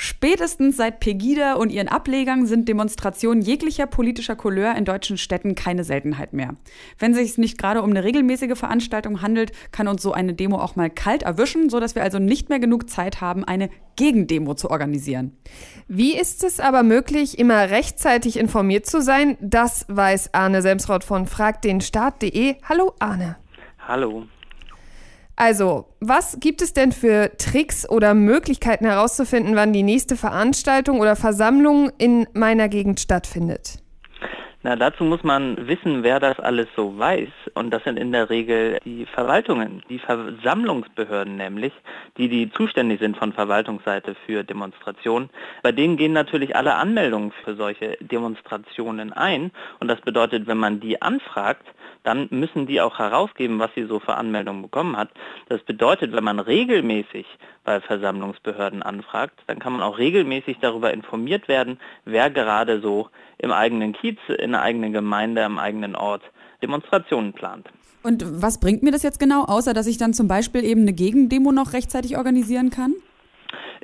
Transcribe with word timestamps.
Spätestens 0.00 0.76
seit 0.76 1.00
Pegida 1.00 1.54
und 1.54 1.70
ihren 1.72 1.88
Ablegern 1.88 2.46
sind 2.46 2.68
Demonstrationen 2.68 3.42
jeglicher 3.42 3.88
politischer 3.88 4.36
Couleur 4.36 4.76
in 4.76 4.84
deutschen 4.84 5.18
Städten 5.18 5.56
keine 5.56 5.82
Seltenheit 5.82 6.32
mehr. 6.32 6.54
Wenn 7.00 7.10
es 7.10 7.18
sich 7.18 7.36
nicht 7.36 7.58
gerade 7.58 7.82
um 7.82 7.90
eine 7.90 8.04
regelmäßige 8.04 8.56
Veranstaltung 8.56 9.22
handelt, 9.22 9.50
kann 9.72 9.88
uns 9.88 10.00
so 10.00 10.12
eine 10.12 10.34
Demo 10.34 10.60
auch 10.60 10.76
mal 10.76 10.88
kalt 10.88 11.24
erwischen, 11.24 11.68
sodass 11.68 11.96
wir 11.96 12.04
also 12.04 12.20
nicht 12.20 12.48
mehr 12.48 12.60
genug 12.60 12.88
Zeit 12.88 13.20
haben, 13.20 13.42
eine 13.42 13.70
Gegendemo 13.96 14.54
zu 14.54 14.70
organisieren. 14.70 15.36
Wie 15.88 16.16
ist 16.16 16.44
es 16.44 16.60
aber 16.60 16.84
möglich, 16.84 17.36
immer 17.36 17.68
rechtzeitig 17.68 18.36
informiert 18.36 18.86
zu 18.86 19.02
sein? 19.02 19.36
Das 19.40 19.84
weiß 19.88 20.32
Arne 20.32 20.62
Semsrott 20.62 21.02
von 21.02 21.26
fragdenstaat.de. 21.26 22.54
Hallo 22.68 22.94
Arne. 23.00 23.36
Hallo. 23.80 24.28
Also, 25.40 25.86
was 26.00 26.38
gibt 26.40 26.62
es 26.62 26.72
denn 26.72 26.90
für 26.90 27.30
Tricks 27.38 27.88
oder 27.88 28.12
Möglichkeiten 28.12 28.86
herauszufinden, 28.86 29.54
wann 29.54 29.72
die 29.72 29.84
nächste 29.84 30.16
Veranstaltung 30.16 30.98
oder 30.98 31.14
Versammlung 31.14 31.92
in 31.96 32.26
meiner 32.34 32.68
Gegend 32.68 32.98
stattfindet? 32.98 33.78
Na, 34.68 34.76
dazu 34.76 35.02
muss 35.02 35.22
man 35.22 35.66
wissen, 35.66 36.02
wer 36.02 36.20
das 36.20 36.38
alles 36.40 36.66
so 36.76 36.98
weiß. 36.98 37.30
Und 37.54 37.70
das 37.70 37.82
sind 37.84 37.98
in 37.98 38.12
der 38.12 38.28
Regel 38.28 38.78
die 38.84 39.06
Verwaltungen, 39.06 39.82
die 39.88 39.98
Versammlungsbehörden 39.98 41.38
nämlich, 41.38 41.72
die, 42.18 42.28
die 42.28 42.52
zuständig 42.52 43.00
sind 43.00 43.16
von 43.16 43.32
Verwaltungsseite 43.32 44.14
für 44.26 44.44
Demonstrationen. 44.44 45.30
Bei 45.62 45.72
denen 45.72 45.96
gehen 45.96 46.12
natürlich 46.12 46.54
alle 46.54 46.74
Anmeldungen 46.74 47.32
für 47.44 47.56
solche 47.56 47.96
Demonstrationen 48.02 49.14
ein. 49.14 49.52
Und 49.80 49.88
das 49.88 50.02
bedeutet, 50.02 50.46
wenn 50.46 50.58
man 50.58 50.80
die 50.80 51.00
anfragt, 51.00 51.66
dann 52.04 52.28
müssen 52.30 52.66
die 52.66 52.82
auch 52.82 52.98
herausgeben, 52.98 53.58
was 53.58 53.70
sie 53.74 53.84
so 53.84 54.00
für 54.00 54.16
Anmeldungen 54.16 54.60
bekommen 54.60 54.98
hat. 54.98 55.08
Das 55.48 55.62
bedeutet, 55.62 56.12
wenn 56.12 56.24
man 56.24 56.40
regelmäßig 56.40 57.24
bei 57.68 57.82
Versammlungsbehörden 57.82 58.82
anfragt, 58.82 59.40
dann 59.46 59.58
kann 59.58 59.74
man 59.74 59.82
auch 59.82 59.98
regelmäßig 59.98 60.56
darüber 60.62 60.90
informiert 60.90 61.48
werden, 61.48 61.78
wer 62.06 62.30
gerade 62.30 62.80
so 62.80 63.10
im 63.36 63.52
eigenen 63.52 63.92
Kiez, 63.92 64.16
in 64.38 64.52
der 64.52 64.62
eigenen 64.62 64.94
Gemeinde, 64.94 65.44
am 65.44 65.58
eigenen 65.58 65.94
Ort 65.94 66.22
Demonstrationen 66.62 67.34
plant. 67.34 67.68
Und 68.02 68.24
was 68.40 68.58
bringt 68.58 68.82
mir 68.82 68.90
das 68.90 69.02
jetzt 69.02 69.20
genau, 69.20 69.44
außer 69.44 69.74
dass 69.74 69.86
ich 69.86 69.98
dann 69.98 70.14
zum 70.14 70.28
Beispiel 70.28 70.64
eben 70.64 70.80
eine 70.80 70.94
Gegendemo 70.94 71.52
noch 71.52 71.74
rechtzeitig 71.74 72.16
organisieren 72.16 72.70
kann? 72.70 72.94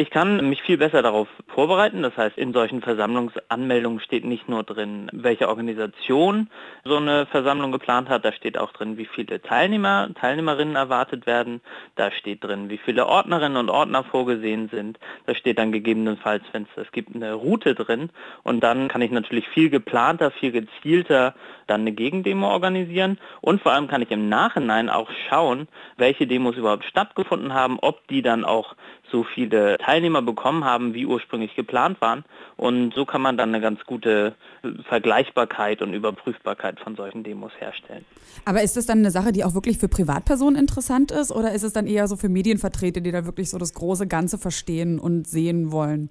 Ich 0.00 0.08
kann 0.08 0.48
mich 0.48 0.62
viel 0.62 0.78
besser 0.78 1.02
darauf 1.02 1.28
vorbereiten. 1.48 2.00
Das 2.00 2.16
heißt, 2.16 2.38
in 2.38 2.54
solchen 2.54 2.80
Versammlungsanmeldungen 2.80 4.00
steht 4.00 4.24
nicht 4.24 4.48
nur 4.48 4.62
drin, 4.62 5.10
welche 5.12 5.46
Organisation 5.46 6.48
so 6.84 6.96
eine 6.96 7.26
Versammlung 7.26 7.70
geplant 7.70 8.08
hat, 8.08 8.24
da 8.24 8.32
steht 8.32 8.56
auch 8.56 8.72
drin, 8.72 8.96
wie 8.96 9.04
viele 9.04 9.42
Teilnehmer, 9.42 10.08
Teilnehmerinnen 10.18 10.74
erwartet 10.74 11.26
werden, 11.26 11.60
da 11.96 12.10
steht 12.12 12.42
drin, 12.42 12.70
wie 12.70 12.78
viele 12.78 13.08
Ordnerinnen 13.08 13.58
und 13.58 13.68
Ordner 13.68 14.02
vorgesehen 14.02 14.70
sind, 14.70 14.98
da 15.26 15.34
steht 15.34 15.58
dann 15.58 15.70
gegebenenfalls, 15.70 16.44
wenn 16.52 16.66
es 16.76 16.92
gibt, 16.92 17.14
eine 17.14 17.34
Route 17.34 17.74
drin. 17.74 18.08
Und 18.42 18.60
dann 18.60 18.88
kann 18.88 19.02
ich 19.02 19.10
natürlich 19.10 19.46
viel 19.48 19.68
geplanter, 19.68 20.30
viel 20.30 20.52
gezielter 20.52 21.34
dann 21.66 21.82
eine 21.82 21.92
Gegendemo 21.92 22.48
organisieren. 22.48 23.18
Und 23.42 23.60
vor 23.60 23.72
allem 23.72 23.86
kann 23.86 24.00
ich 24.00 24.10
im 24.10 24.30
Nachhinein 24.30 24.88
auch 24.88 25.10
schauen, 25.28 25.68
welche 25.98 26.26
Demos 26.26 26.56
überhaupt 26.56 26.84
stattgefunden 26.84 27.52
haben, 27.52 27.78
ob 27.80 28.08
die 28.08 28.22
dann 28.22 28.46
auch 28.46 28.74
so 29.10 29.24
viele 29.24 29.78
Teilnehmer 29.78 30.22
bekommen 30.22 30.64
haben, 30.64 30.94
wie 30.94 31.06
ursprünglich 31.06 31.54
geplant 31.54 32.00
waren. 32.00 32.24
Und 32.56 32.94
so 32.94 33.04
kann 33.04 33.22
man 33.22 33.36
dann 33.36 33.50
eine 33.50 33.60
ganz 33.60 33.84
gute 33.84 34.34
Vergleichbarkeit 34.88 35.82
und 35.82 35.94
Überprüfbarkeit 35.94 36.80
von 36.80 36.96
solchen 36.96 37.24
Demos 37.24 37.52
herstellen. 37.58 38.04
Aber 38.44 38.62
ist 38.62 38.76
das 38.76 38.86
dann 38.86 38.98
eine 38.98 39.10
Sache, 39.10 39.32
die 39.32 39.44
auch 39.44 39.54
wirklich 39.54 39.78
für 39.78 39.88
Privatpersonen 39.88 40.58
interessant 40.58 41.10
ist 41.10 41.32
oder 41.32 41.52
ist 41.52 41.62
es 41.62 41.72
dann 41.72 41.86
eher 41.86 42.06
so 42.08 42.16
für 42.16 42.28
Medienvertreter, 42.28 43.00
die 43.00 43.12
da 43.12 43.24
wirklich 43.24 43.50
so 43.50 43.58
das 43.58 43.74
große 43.74 44.06
Ganze 44.06 44.38
verstehen 44.38 44.98
und 44.98 45.26
sehen 45.26 45.72
wollen? 45.72 46.10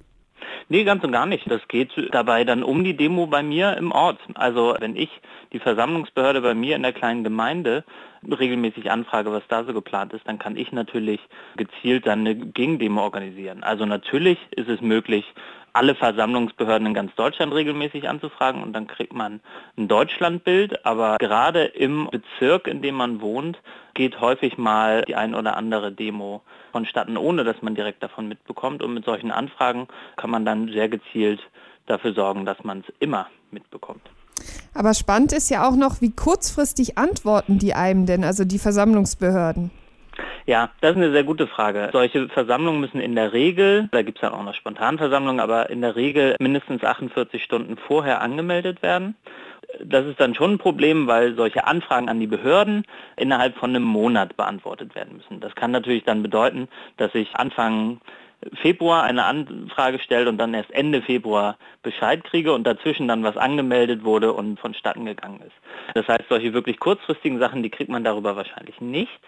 Nee, 0.72 0.84
ganz 0.84 1.04
und 1.04 1.12
gar 1.12 1.26
nicht. 1.26 1.50
Das 1.50 1.68
geht 1.68 1.92
dabei 2.12 2.44
dann 2.44 2.62
um 2.62 2.84
die 2.84 2.96
Demo 2.96 3.26
bei 3.26 3.42
mir 3.42 3.76
im 3.78 3.92
Ort. 3.92 4.20
Also 4.36 4.76
wenn 4.80 4.96
ich 4.96 5.10
die 5.52 5.58
Versammlungsbehörde 5.58 6.42
bei 6.42 6.54
mir 6.54 6.76
in 6.76 6.84
der 6.84 6.94
kleinen 6.94 7.24
Gemeinde 7.24 7.84
regelmäßig 8.24 8.92
anfrage, 8.92 9.32
was 9.32 9.42
da 9.48 9.64
so 9.64 9.74
geplant 9.74 10.14
ist, 10.14 10.28
dann 10.28 10.38
kann 10.38 10.56
ich 10.58 10.72
natürlich 10.72 11.22
gezielt 11.56 12.06
dann 12.06 12.20
eine 12.20 12.36
Gegendemo 12.36 13.02
organisieren. 13.02 13.64
Also 13.64 13.88
natürlich 13.88 14.38
ist 14.52 14.70
es 14.70 14.80
möglich, 14.80 15.26
alle 15.74 15.96
Versammlungsbehörden 15.96 16.88
in 16.88 16.94
ganz 16.94 17.14
Deutschland 17.16 17.54
regelmäßig 17.54 18.08
anzufragen 18.08 18.64
und 18.64 18.74
dann 18.74 18.88
kriegt 18.88 19.14
man 19.14 19.40
ein 19.78 19.88
Deutschlandbild. 19.88 20.86
Aber 20.86 21.18
gerade 21.18 21.66
im 21.66 22.10
Bezirk, 22.10 22.68
in 22.68 22.82
dem 22.82 22.96
man 22.96 23.22
wohnt, 23.22 23.60
geht 23.94 24.22
häufig 24.22 24.58
mal 24.58 25.04
die 25.08 25.16
ein 25.16 25.36
oder 25.36 25.58
andere 25.58 25.92
Demo 25.92 26.42
vonstatten, 26.72 27.18
ohne 27.18 27.44
dass 27.44 27.62
man 27.62 27.76
direkt 27.76 28.04
davon 28.04 28.28
mitbekommt. 28.28 28.82
Und 28.82 28.94
mit 28.94 29.06
solchen 29.06 29.32
Anfragen 29.32 29.88
kann 30.16 30.30
man 30.30 30.46
dann 30.46 30.70
sehr 30.70 30.90
gezielt 30.90 31.42
dafür 31.86 32.14
sorgen, 32.14 32.46
dass 32.46 32.64
man 32.64 32.84
es 32.88 32.94
immer 33.00 33.28
mitbekommt. 33.52 34.02
Aber 34.74 34.94
spannend 34.94 35.34
ist 35.34 35.50
ja 35.50 35.68
auch 35.68 35.76
noch, 35.76 36.02
wie 36.02 36.12
kurzfristig 36.12 36.98
antworten 36.98 37.60
die 37.60 37.74
einem 37.74 38.06
denn, 38.06 38.24
also 38.24 38.46
die 38.46 38.60
Versammlungsbehörden? 38.60 39.72
Ja, 40.50 40.72
das 40.82 40.94
ist 40.94 40.98
eine 40.98 41.12
sehr 41.12 41.24
gute 41.24 41.46
Frage. 41.46 41.90
Solche 41.92 42.28
Versammlungen 42.28 42.82
müssen 42.82 43.00
in 43.00 43.14
der 43.14 43.34
Regel, 43.34 43.88
da 43.92 44.02
gibt 44.02 44.18
es 44.18 44.22
dann 44.22 44.34
auch 44.34 44.42
noch 44.42 44.56
Spontanversammlungen, 44.56 45.40
aber 45.40 45.70
in 45.70 45.82
der 45.82 45.96
Regel 45.96 46.36
mindestens 46.40 46.84
48 46.84 47.44
Stunden 47.44 47.78
vorher 47.78 48.20
angemeldet 48.20 48.82
werden. 48.82 49.16
Das 49.80 50.08
ist 50.08 50.20
dann 50.20 50.34
schon 50.34 50.54
ein 50.54 50.58
Problem, 50.58 51.06
weil 51.06 51.36
solche 51.36 51.68
Anfragen 51.68 52.10
an 52.10 52.20
die 52.20 52.26
Behörden 52.26 52.84
innerhalb 53.16 53.58
von 53.58 53.70
einem 53.70 53.84
Monat 53.84 54.38
beantwortet 54.38 54.96
werden 54.96 55.18
müssen. 55.18 55.40
Das 55.40 55.54
kann 55.54 55.70
natürlich 55.70 56.04
dann 56.04 56.24
bedeuten, 56.24 56.68
dass 56.98 57.14
ich 57.14 57.36
Anfang 57.36 58.02
Februar 58.56 59.04
eine 59.04 59.26
Anfrage 59.26 60.00
stellt 60.00 60.28
und 60.28 60.40
dann 60.40 60.56
erst 60.56 60.72
Ende 60.72 61.04
Februar 61.04 61.58
Bescheid 61.84 62.24
kriege 62.24 62.54
und 62.54 62.64
dazwischen 62.66 63.08
dann 63.08 63.22
was 63.24 63.38
angemeldet 63.38 64.04
wurde 64.04 64.34
und 64.34 64.60
vonstatten 64.60 65.06
gegangen 65.06 65.42
ist. 65.46 65.54
Das 65.94 66.08
heißt, 66.08 66.28
solche 66.28 66.54
wirklich 66.54 66.80
kurzfristigen 66.80 67.38
Sachen, 67.38 67.62
die 67.62 67.70
kriegt 67.70 67.92
man 67.92 68.04
darüber 68.04 68.36
wahrscheinlich 68.36 68.82
nicht 68.82 69.20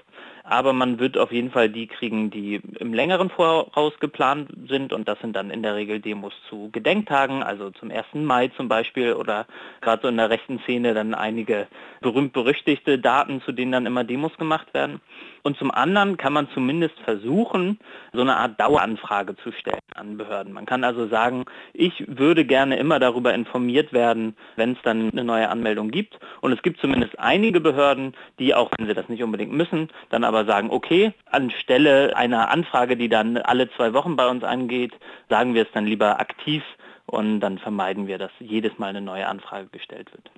aber 0.44 0.74
man 0.74 1.00
wird 1.00 1.18
auf 1.18 1.32
jeden 1.32 1.52
Fall 1.52 1.70
die 1.70 1.88
kriegen, 1.88 2.32
die 2.32 2.62
im 2.80 2.94
längeren 2.94 3.30
Voraus 3.30 3.94
geplant 4.00 4.50
sind 4.68 4.94
und 4.94 5.08
das 5.08 5.20
sind 5.20 5.36
dann 5.36 5.50
in 5.50 5.64
der 5.64 5.76
Regel 5.76 6.00
Demos 6.00 6.34
zu 6.50 6.70
Gedenktagen, 6.72 7.44
also 7.44 7.72
zum 7.72 7.92
1. 7.92 8.06
Mai 8.14 8.50
zum 8.50 8.68
Beispiel 8.68 9.14
oder 9.14 9.46
gerade 9.82 10.02
so 10.04 10.08
in 10.08 10.18
der 10.18 10.30
rechten 10.30 10.60
Szene 10.60 10.94
dann 10.94 11.14
einige 11.14 11.68
berühmt-berüchtigte 12.02 13.00
Daten, 13.00 13.42
zu 13.42 13.52
denen 13.52 13.72
dann 13.72 13.86
immer 13.86 14.04
Demos 14.04 14.36
gemacht 14.38 14.74
werden. 14.74 15.02
Und 15.44 15.58
zum 15.58 15.72
anderen 15.72 16.18
kann 16.18 16.34
man 16.34 16.50
zumindest 16.54 17.00
versuchen, 17.00 17.80
so 18.14 18.22
eine 18.22 18.38
Art 18.38 18.60
Daueranfrage 18.60 19.36
zu 19.38 19.52
stellen 19.52 19.80
an 19.96 20.18
Behörden. 20.18 20.54
Man 20.54 20.66
kann 20.66 20.84
also 20.84 21.08
sagen, 21.08 21.46
ich 21.74 22.06
würde 22.08 22.46
gerne 22.46 22.78
immer 22.78 23.00
darüber 23.00 23.34
informiert 23.34 23.94
werden, 23.94 24.36
wenn 24.56 24.74
es 24.74 24.78
dann 24.84 25.12
eine 25.12 25.24
neue 25.24 25.50
Anmeldung 25.50 25.92
gibt. 25.92 26.20
Und 26.42 26.52
es 26.52 26.62
gibt 26.62 26.80
zumindest 26.80 27.20
einige 27.20 27.60
Behörden, 27.60 28.14
die, 28.40 28.54
auch 28.56 28.72
wenn 28.78 28.88
sie 28.88 28.94
das 28.94 29.10
nicht 29.10 29.24
unbedingt 29.24 29.54
müssen, 29.54 29.90
dann 30.10 30.24
aber 30.24 30.46
sagen, 30.46 30.70
okay, 30.70 31.14
anstelle 31.26 32.16
einer 32.16 32.50
Anfrage, 32.50 32.98
die 32.98 33.10
dann 33.10 33.38
alle 33.38 33.70
zwei 33.72 33.94
Wochen 33.94 34.16
bei 34.16 34.28
uns 34.28 34.44
angeht, 34.44 34.94
sagen 35.30 35.54
wir 35.54 35.64
es 35.64 35.72
dann 35.74 35.86
lieber 35.86 36.20
aktiv 36.20 36.64
und 37.06 37.40
dann 37.42 37.58
vermeiden 37.58 38.08
wir, 38.08 38.18
dass 38.18 38.32
jedes 38.40 38.78
Mal 38.78 38.88
eine 38.88 39.02
neue 39.02 39.28
Anfrage 39.28 39.68
gestellt 39.68 40.12
wird. 40.14 40.32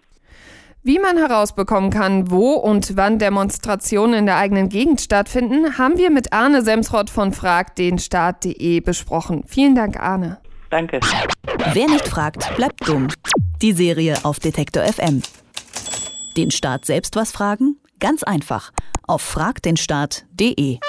Wie 0.85 0.99
man 0.99 1.17
herausbekommen 1.17 1.91
kann, 1.91 2.29
wo 2.29 2.51
und 2.55 2.97
wann 2.97 3.17
Demonstrationen 3.17 4.15
in 4.15 4.25
der 4.25 4.35
eigenen 4.35 4.67
Gegend 4.67 4.99
stattfinden, 4.99 5.77
haben 5.77 5.97
wir 5.97 6.09
mit 6.09 6.33
Arne 6.33 6.61
Semsrott 6.61 7.09
von 7.09 7.31
fragdenstaat.de 7.31 8.81
besprochen. 8.81 9.45
Vielen 9.47 9.75
Dank, 9.75 9.97
Arne. 9.97 10.39
Danke. 10.69 10.99
Wer 11.71 11.87
nicht 11.87 12.07
fragt, 12.07 12.53
bleibt 12.57 12.85
dumm. 12.85 13.07
Die 13.61 13.71
Serie 13.71 14.17
auf 14.23 14.39
Detektor 14.39 14.83
FM. 14.83 15.21
Den 16.35 16.51
Staat 16.51 16.85
selbst 16.85 17.15
was 17.15 17.31
fragen? 17.31 17.77
Ganz 17.99 18.23
einfach. 18.23 18.71
Auf 19.07 19.21
fragdenstaat.de. 19.21 20.79